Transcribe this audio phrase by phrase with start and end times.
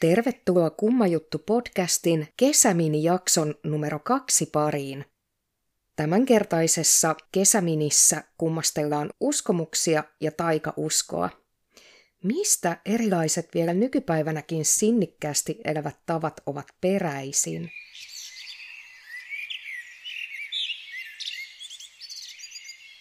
[0.00, 5.04] Tervetuloa Kummajuttu podcastin kesämini-jakson numero kaksi pariin.
[5.96, 11.30] Tämänkertaisessa kesäminissä kummastellaan uskomuksia ja taikauskoa.
[12.24, 17.70] Mistä erilaiset vielä nykypäivänäkin sinnikkäästi elävät tavat ovat peräisin?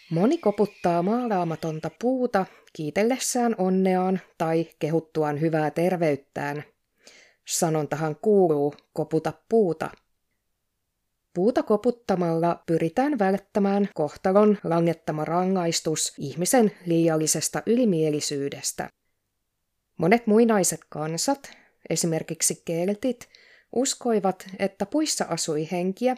[0.10, 6.64] Moni koputtaa maalaamatonta puuta kiitellessään onneaan tai kehuttuaan hyvää terveyttään–
[7.48, 9.90] Sanontahan kuuluu koputa puuta.
[11.34, 18.90] Puuta koputtamalla pyritään välttämään kohtalon langettama rangaistus ihmisen liiallisesta ylimielisyydestä.
[19.98, 21.52] Monet muinaiset kansat,
[21.90, 23.30] esimerkiksi keltit,
[23.76, 26.16] uskoivat, että puissa asui henkiä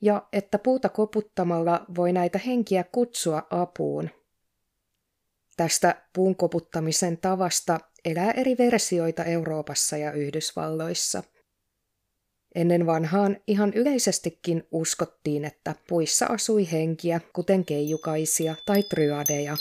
[0.00, 4.10] ja että puuta koputtamalla voi näitä henkiä kutsua apuun.
[5.56, 11.22] Tästä puun koputtamisen tavasta elää eri versioita Euroopassa ja Yhdysvalloissa.
[12.54, 19.56] Ennen vanhaan ihan yleisestikin uskottiin, että puissa asui henkiä, kuten keijukaisia tai tryadeja.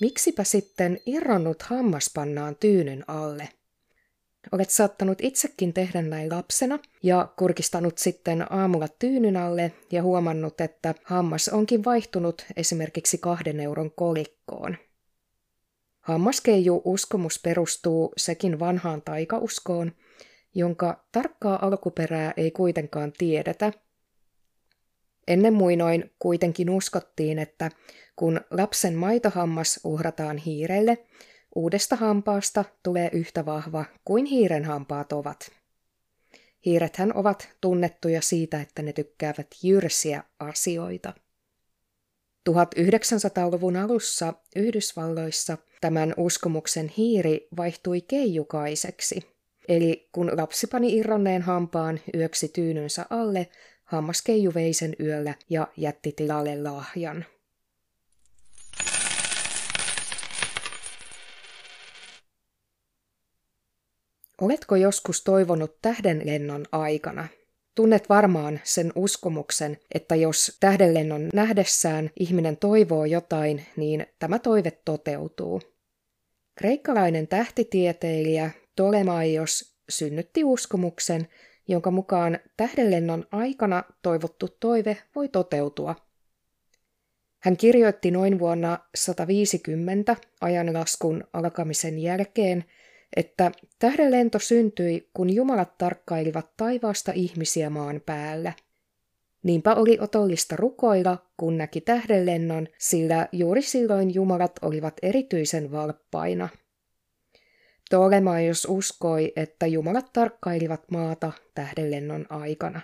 [0.00, 3.48] Miksipä sitten irronnut hammas pannaan tyynyn alle–
[4.52, 10.94] Olet saattanut itsekin tehdä näin lapsena ja kurkistanut sitten aamulla tyynyn alle ja huomannut, että
[11.04, 14.76] hammas onkin vaihtunut esimerkiksi kahden euron kolikkoon.
[16.00, 19.92] Hammaskeiju uskomus perustuu sekin vanhaan taikauskoon,
[20.54, 23.72] jonka tarkkaa alkuperää ei kuitenkaan tiedetä.
[25.28, 27.70] Ennen muinoin kuitenkin uskottiin, että
[28.16, 30.98] kun lapsen maitohammas uhrataan hiirelle,
[31.54, 35.50] Uudesta hampaasta tulee yhtä vahva kuin hiiren hampaat ovat.
[36.64, 41.12] Hiirethän ovat tunnettuja siitä, että ne tykkäävät jyrsiä asioita.
[42.50, 49.34] 1900-luvun alussa Yhdysvalloissa tämän uskomuksen hiiri vaihtui keijukaiseksi.
[49.68, 53.48] Eli kun lapsi pani irronneen hampaan yöksi tyynynsä alle,
[53.84, 57.24] hammaskeiju vei sen yöllä ja jätti tilalle lahjan.
[64.40, 67.28] Oletko joskus toivonut tähdenlennon aikana?
[67.74, 75.60] Tunnet varmaan sen uskomuksen, että jos tähdenlennon nähdessään ihminen toivoo jotain, niin tämä toive toteutuu.
[76.58, 81.28] Kreikkalainen tähtitieteilijä Tolemaios synnytti uskomuksen,
[81.68, 85.96] jonka mukaan tähdenlennon aikana toivottu toive voi toteutua.
[87.38, 92.64] Hän kirjoitti noin vuonna 150 ajanlaskun alkamisen jälkeen–
[93.16, 98.52] että tähdenlento syntyi, kun jumalat tarkkailivat taivaasta ihmisiä maan päällä.
[99.42, 106.48] Niinpä oli otollista rukoilla, kun näki tähdenlennon, sillä juuri silloin jumalat olivat erityisen valppaina.
[107.90, 112.80] Tolemaios uskoi, että jumalat tarkkailivat maata tähdenlennon aikana.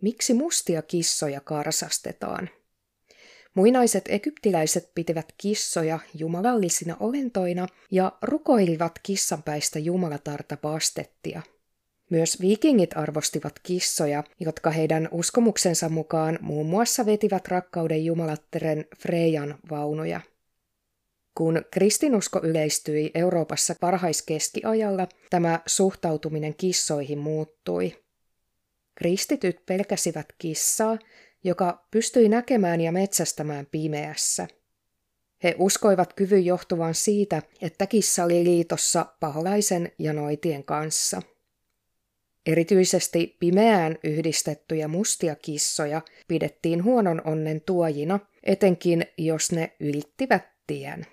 [0.00, 2.50] Miksi mustia kissoja karsastetaan?
[3.54, 11.42] Muinaiset egyptiläiset pitivät kissoja jumalallisina olentoina ja rukoilivat kissanpäistä jumalatarta pastettia.
[12.10, 20.20] Myös viikingit arvostivat kissoja, jotka heidän uskomuksensa mukaan muun muassa vetivät rakkauden jumalatteren Frejan vaunuja.
[21.34, 27.96] Kun kristinusko yleistyi Euroopassa parhaiskeskiajalla, tämä suhtautuminen kissoihin muuttui.
[28.94, 30.98] Kristityt pelkäsivät kissaa,
[31.44, 34.48] joka pystyi näkemään ja metsästämään pimeässä.
[35.44, 41.22] He uskoivat kyvyn johtuvan siitä, että kissa oli liitossa paholaisen ja noitien kanssa.
[42.46, 51.06] Erityisesti pimeään yhdistettyjä mustia kissoja pidettiin huonon onnen tuojina, etenkin jos ne ylittivät tien.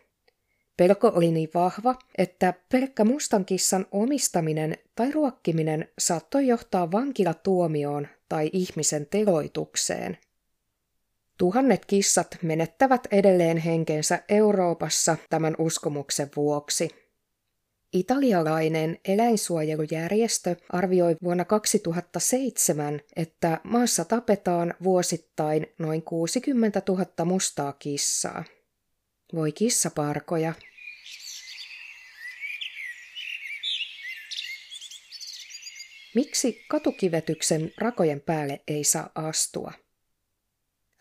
[0.77, 8.50] Pelko oli niin vahva, että pelkkä mustan kissan omistaminen tai ruokkiminen saattoi johtaa vankilatuomioon tai
[8.53, 10.18] ihmisen teloitukseen.
[11.38, 16.89] Tuhannet kissat menettävät edelleen henkensä Euroopassa tämän uskomuksen vuoksi.
[17.94, 28.44] Italialainen eläinsuojelujärjestö arvioi vuonna 2007, että maassa tapetaan vuosittain noin 60 000 mustaa kissaa.
[29.35, 30.53] Voi kissaparkoja.
[36.15, 39.74] Miksi katukivetyksen rakojen päälle ei saa astua?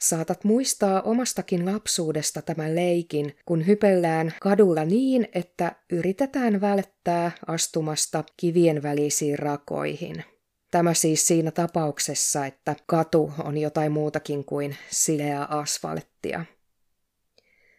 [0.00, 8.82] Saatat muistaa omastakin lapsuudesta tämän leikin, kun hypellään kadulla niin, että yritetään välttää astumasta kivien
[8.82, 10.24] välisiin rakoihin.
[10.70, 16.44] Tämä siis siinä tapauksessa, että katu on jotain muutakin kuin sileää asfalttia.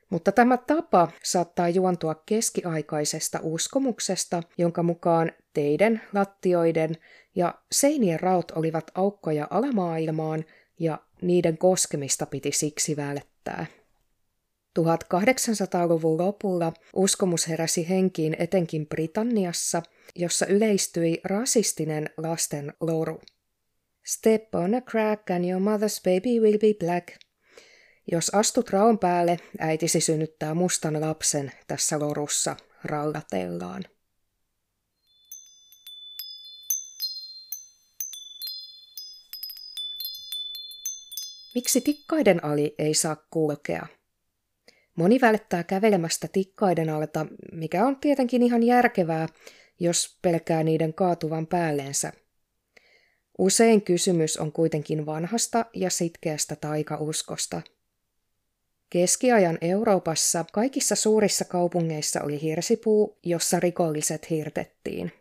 [0.10, 6.96] Mutta tämä tapa saattaa juontua keskiaikaisesta uskomuksesta, jonka mukaan teiden, lattioiden
[7.36, 10.46] ja seinien raut olivat aukkoja alamaailmaan
[10.80, 13.66] ja niiden koskemista piti siksi välttää.
[14.80, 19.84] 1800-luvun lopulla uskomus heräsi henkiin etenkin Britanniassa,
[20.16, 23.22] jossa yleistyi rasistinen lasten loru.
[24.06, 27.27] Step on a crack and your mother's baby will be black.
[28.12, 33.84] Jos astut raon päälle, äitisi synnyttää mustan lapsen tässä lorussa, rallatellaan.
[41.56, 43.88] Miksi tikkaiden ali ei saa kulkea?
[44.96, 49.28] Moni välttää kävelemästä tikkaiden alta, mikä on tietenkin ihan järkevää,
[49.80, 52.14] jos pelkää niiden kaatuvan päälleensä.
[53.38, 57.62] Usein kysymys on kuitenkin vanhasta ja sitkeästä taikauskosta.
[58.90, 65.12] Keskiajan Euroopassa kaikissa suurissa kaupungeissa oli hirsipuu, jossa rikolliset hirtettiin.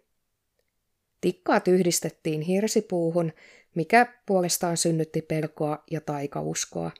[1.20, 3.32] Tikkaat yhdistettiin hirsipuuhun
[3.76, 6.90] mikä puolestaan synnytti pelkoa ja taikauskoa.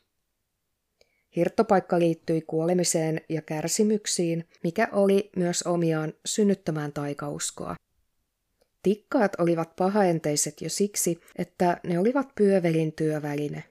[1.37, 7.75] Hirttopaikka liittyi kuolemiseen ja kärsimyksiin, mikä oli myös omiaan synnyttämään taikauskoa.
[8.83, 13.65] Tikkaat olivat pahaenteiset jo siksi, että ne olivat pyövelin työväline.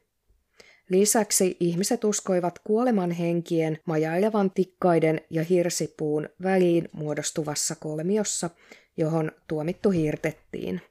[0.89, 8.49] Lisäksi ihmiset uskoivat kuoleman henkien majailevan tikkaiden ja hirsipuun väliin muodostuvassa kolmiossa,
[8.97, 10.81] johon tuomittu hirtettiin.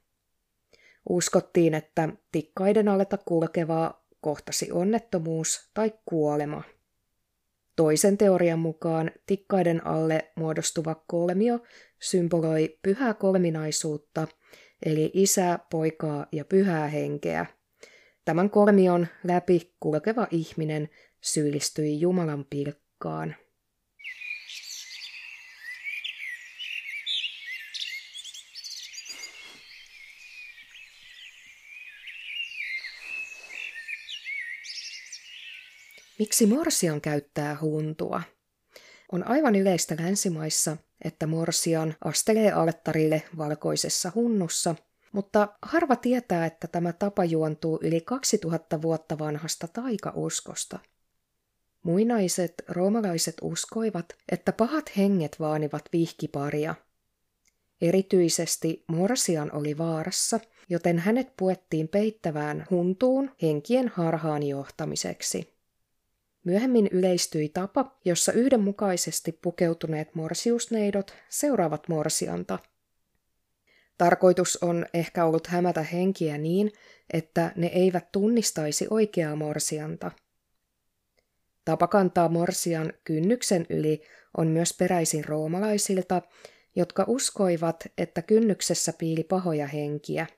[1.09, 6.63] Uskottiin, että tikkaiden aleta kulkevaa kohtasi onnettomuus tai kuolema.
[7.77, 11.59] Toisen teorian mukaan tikkaiden alle muodostuva kolmio
[12.01, 14.29] symboloi pyhää kolminaisuutta,
[14.87, 17.47] eli isää, poikaa ja pyhää henkeä.
[18.25, 20.89] Tämän kolmion läpi kulkeva ihminen
[21.21, 23.37] syyllistyi Jumalan pilkkaan.
[36.19, 38.23] Miksi morsian käyttää huntua?
[39.13, 44.75] On aivan yleistä länsimaissa, että morsian astelee alttarille valkoisessa hunnussa,
[45.15, 50.79] mutta harva tietää, että tämä tapa juontuu yli 2000 vuotta vanhasta taikauskosta.
[51.83, 56.75] Muinaiset roomalaiset uskoivat, että pahat henget vaanivat vihkiparia.
[57.81, 65.55] Erityisesti morsian oli vaarassa, joten hänet puettiin peittävään huntuun henkien harhaan johtamiseksi.
[66.45, 72.59] Myöhemmin yleistyi tapa, jossa yhdenmukaisesti pukeutuneet morsiusneidot seuraavat morsianta.
[73.99, 76.73] Tarkoitus on ehkä ollut hämätä henkiä niin,
[77.13, 80.11] että ne eivät tunnistaisi oikeaa morsianta.
[81.65, 84.03] Tapa kantaa morsian kynnyksen yli
[84.37, 86.23] on myös peräisin roomalaisilta,
[86.77, 90.27] jotka uskoivat, että kynnyksessä piili pahoja henkiä–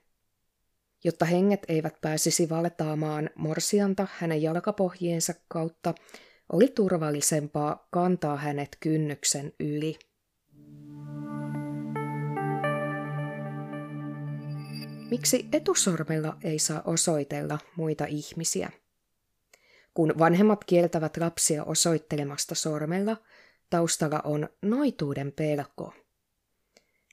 [1.03, 5.93] jotta henget eivät pääsisi valtaamaan morsianta hänen jalkapohjiensa kautta,
[6.53, 9.95] oli turvallisempaa kantaa hänet kynnyksen yli.
[15.09, 18.71] Miksi etusormella ei saa osoitella muita ihmisiä?
[19.93, 23.17] Kun vanhemmat kieltävät lapsia osoittelemasta sormella,
[23.69, 25.93] taustalla on noituuden pelko–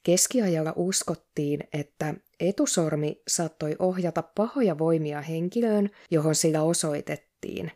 [0.04, 7.70] Keskiajalla uskottiin, että etusormi saattoi ohjata pahoja voimia henkilöön, johon sillä osoitettiin.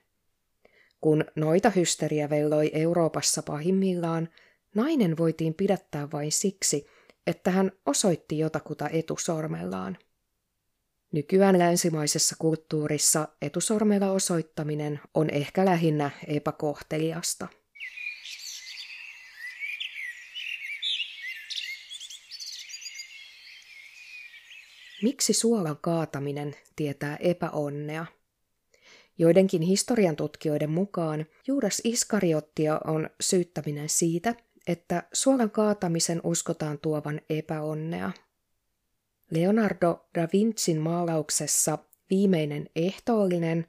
[1.01, 4.29] Kun noita hysteriä velloi Euroopassa pahimmillaan,
[4.75, 6.87] nainen voitiin pidättää vain siksi,
[7.27, 9.99] että hän osoitti jotakuta etusormellaan.
[11.13, 17.49] Nykyään länsimaisessa kulttuurissa etusormella osoittaminen on ehkä lähinnä epäkohteliasta.
[25.03, 28.07] Miksi suolan kaataminen tietää epäonnea?
[29.19, 34.35] Joidenkin historian tutkijoiden mukaan Juudas Iskariottia on syyttäminen siitä,
[34.67, 38.13] että suolan kaatamisen uskotaan tuovan epäonnea.
[39.31, 41.79] Leonardo da Vincin maalauksessa
[42.11, 43.67] Viimeinen ehtoollinen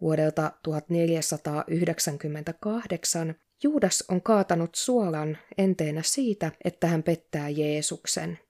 [0.00, 8.38] vuodelta 1498 Juudas on kaatanut suolan enteenä siitä, että hän pettää Jeesuksen–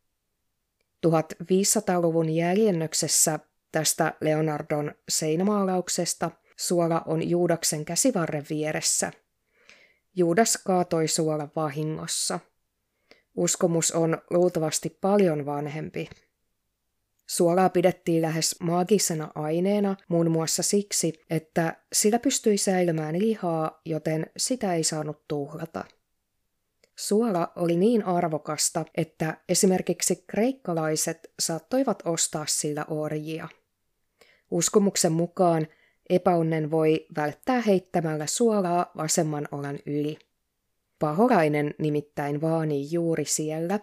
[1.07, 3.39] 1500-luvun jäljennöksessä
[3.73, 9.13] tästä Leonardon seinämaalauksesta suola on Juudaksen käsivarren vieressä.
[10.17, 12.41] Juudas kaatoi suola vahingossa.
[13.37, 16.09] Uskomus on luultavasti paljon vanhempi.
[17.31, 24.75] Suolaa pidettiin lähes maagisena aineena muun muassa siksi, että sillä pystyi säilymään lihaa, joten sitä
[24.75, 25.85] ei saanut tuhlata.
[26.97, 33.49] Suola oli niin arvokasta, että esimerkiksi kreikkalaiset saattoivat ostaa sillä orjia.
[34.51, 35.67] Uskomuksen mukaan
[36.09, 40.19] epäonnen voi välttää heittämällä suolaa vasemman olan yli.
[40.99, 43.81] Paholainen nimittäin vaanii juuri siellä,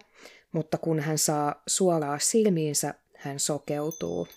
[0.52, 4.28] mutta kun hän saa suolaa silmiinsä, hän sokeutuu.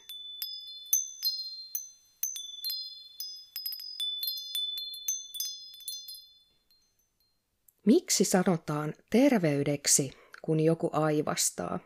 [7.85, 10.11] Miksi sanotaan terveydeksi,
[10.41, 11.79] kun joku aivastaa?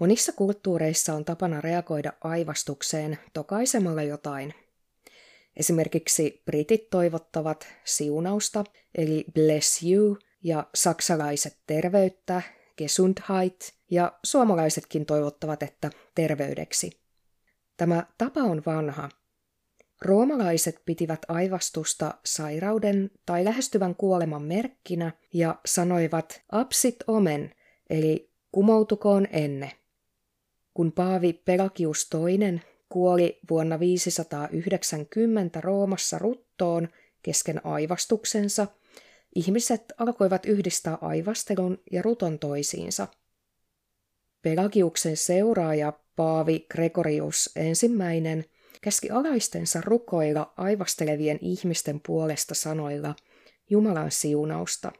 [0.00, 4.54] Monissa kulttuureissa on tapana reagoida aivastukseen tokaisemalla jotain.
[5.56, 8.64] Esimerkiksi britit toivottavat siunausta,
[8.94, 12.42] eli bless you, ja saksalaiset terveyttä,
[12.76, 17.00] Gesundheit, ja suomalaisetkin toivottavat, että terveydeksi.
[17.76, 19.08] Tämä tapa on vanha.
[20.00, 27.54] Roomalaiset pitivät aivastusta sairauden tai lähestyvän kuoleman merkkinä ja sanoivat absit omen,
[27.90, 29.72] eli kumoutukoon enne.
[30.74, 36.88] Kun Paavi Pelagius II kuoli vuonna 590 Roomassa ruttoon
[37.22, 38.66] kesken aivastuksensa–
[39.34, 43.08] ihmiset alkoivat yhdistää aivastelun ja ruton toisiinsa.
[44.42, 48.44] Pelagiuksen seuraaja Paavi Gregorius ensimmäinen
[48.80, 53.14] käski alaistensa rukoilla aivastelevien ihmisten puolesta sanoilla
[53.70, 54.92] Jumalan siunausta.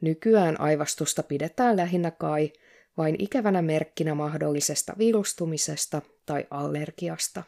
[0.00, 2.52] Nykyään aivastusta pidetään lähinnä kai
[2.96, 7.42] vain ikävänä merkkinä mahdollisesta virustumisesta tai allergiasta.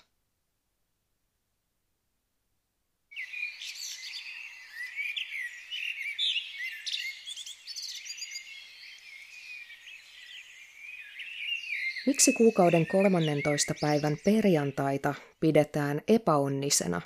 [12.07, 13.75] Miksi kuukauden 13.
[13.81, 17.03] päivän perjantaita pidetään epäonnisena?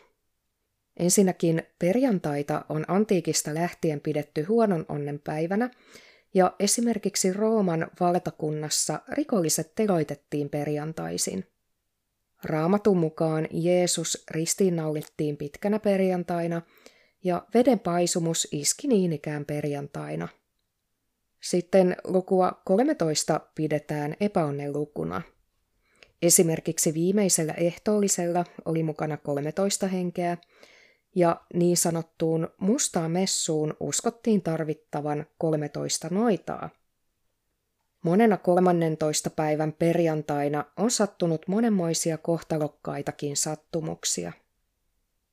[0.97, 5.71] Ensinnäkin perjantaita on antiikista lähtien pidetty huonon onnen päivänä,
[6.35, 11.47] ja esimerkiksi Rooman valtakunnassa rikolliset teloitettiin perjantaisin.
[12.45, 16.63] Raamatun mukaan Jeesus ristiinnaulittiin pitkänä perjantaina,
[17.25, 20.29] ja veden paisumus iski niin ikään perjantaina–
[21.41, 25.23] sitten lukua 13 pidetään epäonnelukuna.
[26.23, 30.37] Esimerkiksi viimeisellä ehtoollisella oli mukana 13 henkeä,
[31.15, 36.71] ja niin sanottuun mustaan messuun uskottiin tarvittavan 13 noitaa.
[38.03, 39.31] Monena 13.
[39.31, 44.33] päivän perjantaina on sattunut monenmoisia kohtalokkaitakin sattumuksia.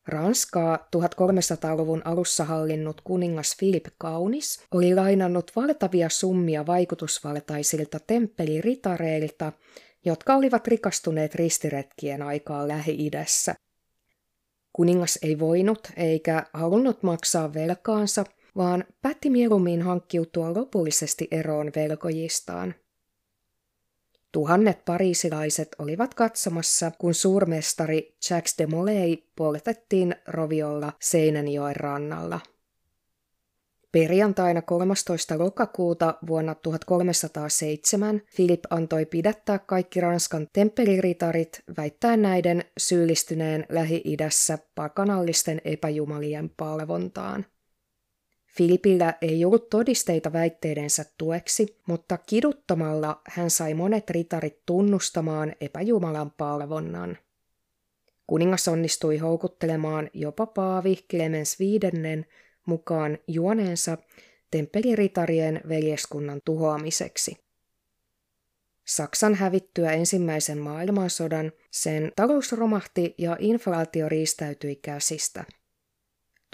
[0.07, 9.51] Ranskaa 1300-luvun alussa hallinnut kuningas Filip Kaunis oli lainannut valtavia summia vaikutusvaltaisilta temppeliritareilta,
[10.05, 13.55] jotka olivat rikastuneet ristiretkien aikaa Lähi-idässä.
[14.73, 18.23] Kuningas ei voinut eikä halunnut maksaa velkaansa,
[18.57, 22.75] vaan päätti mieluummin hankkiutua lopullisesti eroon velkojistaan–
[24.31, 32.39] Tuhannet pariisilaiset olivat katsomassa, kun suurmestari Jacques de Molay poltettiin roviolla Seinänjoen rannalla.
[33.91, 35.39] Perjantaina 13.
[35.39, 46.49] lokakuuta vuonna 1307 Filip antoi pidättää kaikki Ranskan temppeliritarit väittäen näiden syyllistyneen Lähi-idässä pakanallisten epäjumalien
[46.57, 47.45] palvontaan.
[48.57, 57.17] Filipillä ei ollut todisteita väitteidensä tueksi, mutta kiduttamalla hän sai monet ritarit tunnustamaan epäjumalan palvonnan.
[58.27, 61.63] Kuningas onnistui houkuttelemaan jopa paavi Clemens V
[62.65, 63.97] mukaan juoneensa
[64.51, 67.37] temppeliritarien veljeskunnan tuhoamiseksi.
[68.85, 75.45] Saksan hävittyä ensimmäisen maailmansodan sen talous romahti ja inflaatio riistäytyi käsistä–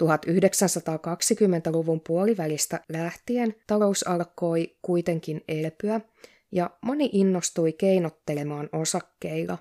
[0.02, 6.00] 1920-luvun puolivälistä lähtien talous alkoi kuitenkin elpyä
[6.52, 9.58] ja moni innostui keinottelemaan osakkeilla.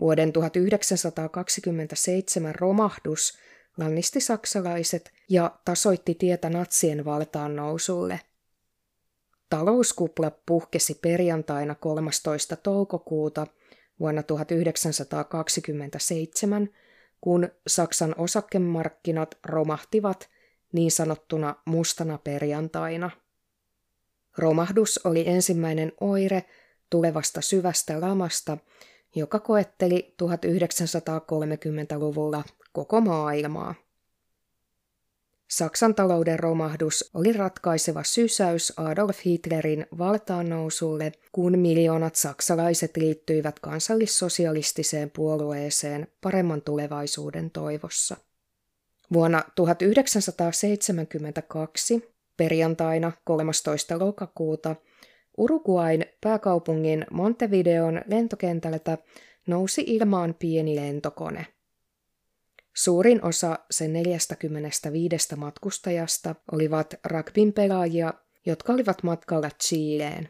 [0.00, 3.38] Vuoden 1927 romahdus
[3.78, 8.20] lannisti saksalaiset ja tasoitti tietä natsien valtaan nousulle.
[9.50, 12.56] Talouskupla puhkesi perjantaina 13.
[12.56, 13.46] toukokuuta
[14.00, 16.68] vuonna 1927
[17.20, 20.28] kun Saksan osakemarkkinat romahtivat
[20.72, 23.10] niin sanottuna mustana perjantaina.
[24.38, 26.44] Romahdus oli ensimmäinen oire
[26.90, 28.58] tulevasta syvästä lamasta,
[29.14, 33.74] joka koetteli 1930-luvulla koko maailmaa.
[35.50, 45.10] Saksan talouden romahdus oli ratkaiseva sysäys Adolf Hitlerin valtaan nousulle, kun miljoonat saksalaiset liittyivät kansallissosialistiseen
[45.10, 48.16] puolueeseen paremman tulevaisuuden toivossa.
[49.12, 53.98] Vuonna 1972, perjantaina 13.
[53.98, 54.76] lokakuuta,
[55.36, 58.98] Uruguain pääkaupungin Montevideon lentokentältä
[59.46, 61.46] nousi ilmaan pieni lentokone–
[62.76, 68.14] Suurin osa sen 45 matkustajasta olivat rugbyn pelaajia,
[68.46, 70.28] jotka olivat matkalla Chileen.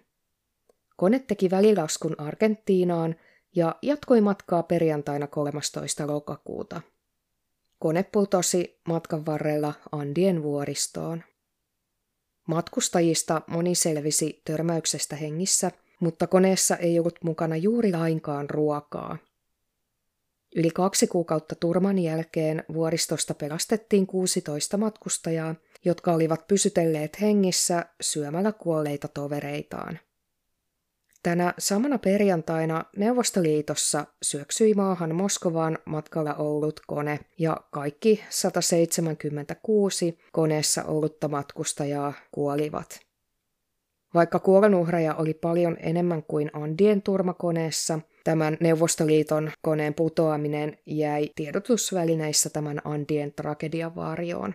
[0.96, 3.16] Kone teki välilaskun Argentiinaan
[3.56, 6.06] ja jatkoi matkaa perjantaina 13.
[6.06, 6.80] lokakuuta.
[7.78, 11.24] Kone putosi matkan varrella Andien vuoristoon.
[12.46, 19.18] Matkustajista moni selvisi törmäyksestä hengissä, mutta koneessa ei ollut mukana juuri lainkaan ruokaa.
[20.56, 29.08] Yli kaksi kuukautta turman jälkeen vuoristosta pelastettiin 16 matkustajaa, jotka olivat pysytelleet hengissä syömällä kuolleita
[29.08, 29.98] tovereitaan.
[31.22, 41.28] Tänä samana perjantaina Neuvostoliitossa syöksyi maahan Moskovaan matkalla ollut kone ja kaikki 176 koneessa ollutta
[41.28, 43.00] matkustajaa kuolivat.
[44.14, 52.80] Vaikka kuolonuhreja oli paljon enemmän kuin Andien turmakoneessa, tämän Neuvostoliiton koneen putoaminen jäi tiedotusvälineissä tämän
[52.84, 54.54] Andien tragedian varjoon.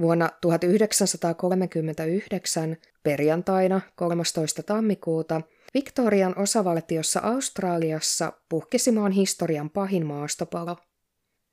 [0.00, 4.62] Vuonna 1939 perjantaina 13.
[4.62, 5.40] tammikuuta
[5.74, 10.76] Victorian osavaltiossa Australiassa puhkesi maan historian pahin maastopalo.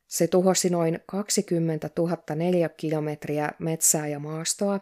[0.08, 4.80] Se tuhosi noin 20 000 neliökilometriä metsää ja maastoa,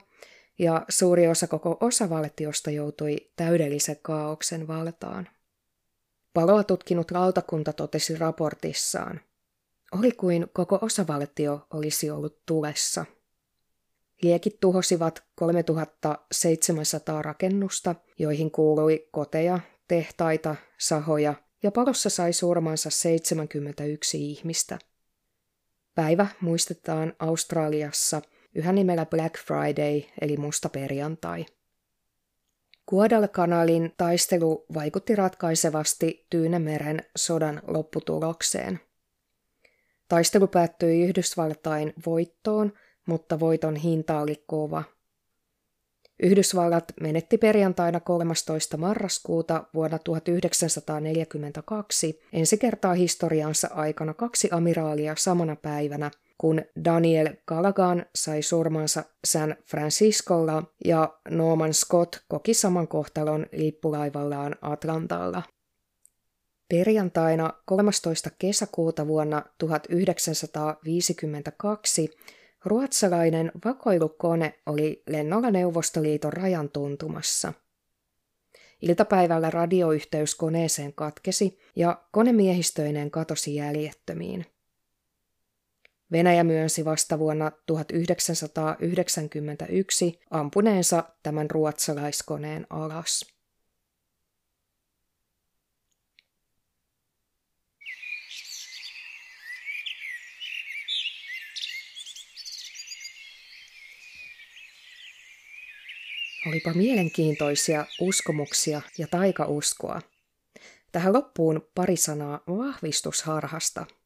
[0.59, 5.27] ja suuri osa koko osavaltiosta joutui täydellisen kaauksen valtaan.
[6.33, 9.21] Paloa tutkinut lautakunta totesi raportissaan.
[9.91, 13.05] Oli kuin koko osavaltio olisi ollut tulessa.
[14.21, 24.79] Liekit tuhosivat 3700 rakennusta, joihin kuului koteja, tehtaita, sahoja ja palossa sai surmansa 71 ihmistä.
[25.95, 28.21] Päivä muistetaan Australiassa
[28.55, 31.45] yhä nimellä Black Friday eli musta perjantai.
[32.89, 38.79] Guadalcanalin taistelu vaikutti ratkaisevasti Tyynemeren sodan lopputulokseen.
[40.07, 42.73] Taistelu päättyi Yhdysvaltain voittoon,
[43.07, 44.83] mutta voiton hinta oli kova.
[46.23, 48.77] Yhdysvallat menetti perjantaina 13.
[48.77, 58.41] marraskuuta vuonna 1942 ensi kertaa historiansa aikana kaksi amiraalia samana päivänä– kun Daniel Gallaghan sai
[58.41, 65.43] surmansa San Franciscolla ja Norman Scott koki saman kohtalon lippulaivallaan Atlantalla.
[66.69, 68.29] Perjantaina 13.
[68.39, 72.09] kesäkuuta vuonna 1952
[72.65, 77.53] ruotsalainen vakoilukone oli lennolla Neuvostoliiton rajan tuntumassa.
[78.81, 84.45] Iltapäivällä radioyhteys koneeseen katkesi ja konemiehistöinen katosi jäljettömiin.
[86.11, 93.25] Venäjä myönsi vasta vuonna 1991 ampuneensa tämän ruotsalaiskoneen alas.
[106.47, 110.01] Olipa mielenkiintoisia uskomuksia ja taikauskoa.
[110.91, 113.85] Tähän loppuun pari sanaa vahvistusharhasta–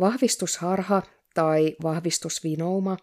[0.00, 1.02] Vahvistusharha
[1.34, 2.96] tai vahvistusvinouma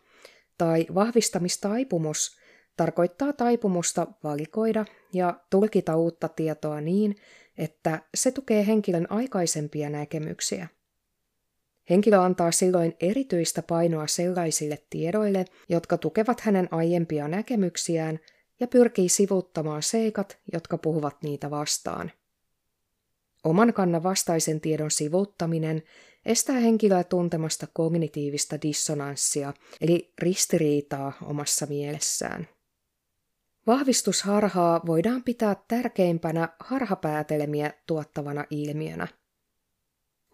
[0.57, 2.37] tai vahvistamistaipumus
[2.77, 7.15] tarkoittaa taipumusta valikoida ja tulkita uutta tietoa niin,
[7.57, 10.67] että se tukee henkilön aikaisempia näkemyksiä.
[11.89, 18.19] Henkilö antaa silloin erityistä painoa sellaisille tiedoille, jotka tukevat hänen aiempia näkemyksiään
[18.59, 22.11] ja pyrkii sivuttamaan seikat, jotka puhuvat niitä vastaan.
[23.43, 25.83] Oman kannan vastaisen tiedon sivuttaminen
[26.25, 32.47] estää henkilöä tuntemasta kognitiivista dissonanssia, eli ristiriitaa omassa mielessään.
[33.67, 39.07] Vahvistusharhaa voidaan pitää tärkeimpänä harhapäätelmiä tuottavana ilmiönä.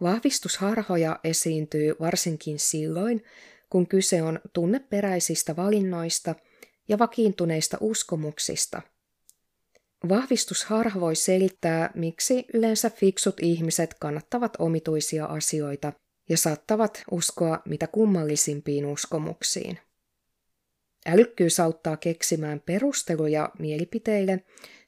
[0.00, 3.24] Vahvistusharhoja esiintyy varsinkin silloin,
[3.70, 6.34] kun kyse on tunneperäisistä valinnoista
[6.88, 8.82] ja vakiintuneista uskomuksista–
[10.08, 15.92] Vahvistusharha voi selittää, miksi yleensä fiksut ihmiset kannattavat omituisia asioita
[16.28, 19.78] ja saattavat uskoa mitä kummallisimpiin uskomuksiin.
[21.06, 24.44] Älykkyys auttaa keksimään perusteluja mielipiteille,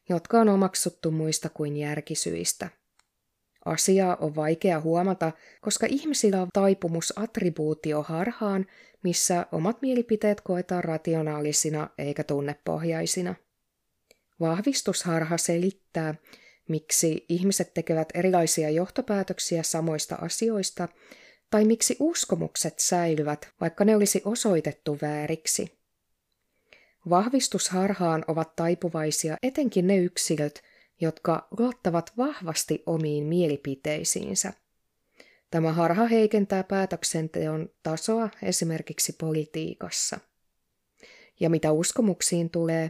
[0.09, 2.69] jotka on omaksuttu muista kuin järkisyistä.
[3.65, 8.67] Asiaa on vaikea huomata, koska ihmisillä on taipumus attribuutioharhaan,
[9.03, 13.35] missä omat mielipiteet koetaan rationaalisina eikä tunnepohjaisina.
[14.41, 16.15] Vahvistusharha selittää,
[16.69, 20.89] miksi ihmiset tekevät erilaisia johtopäätöksiä samoista asioista,
[21.51, 25.79] tai miksi uskomukset säilyvät, vaikka ne olisi osoitettu vääriksi.
[27.11, 30.63] Vahvistusharhaan ovat taipuvaisia etenkin ne yksilöt,
[31.01, 34.53] jotka luottavat vahvasti omiin mielipiteisiinsä.
[35.51, 40.19] Tämä harha heikentää päätöksenteon tasoa esimerkiksi politiikassa.
[41.41, 42.89] Ja mitä uskomuksiin tulee,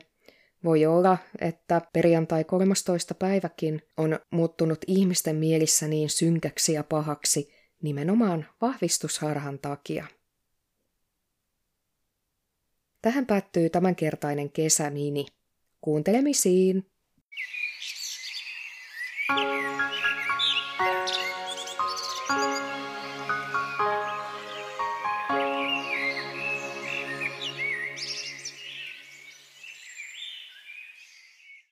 [0.64, 3.14] voi olla, että perjantai 13.
[3.14, 10.07] päiväkin on muuttunut ihmisten mielissä niin synkäksi ja pahaksi nimenomaan vahvistusharhan takia.
[13.03, 15.27] Tähän päättyy tämänkertainen kesämini.
[15.81, 16.93] Kuuntelemisiin!